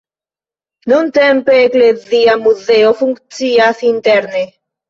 [0.93, 4.45] Nuntempe eklezia muzeo funkcias interne.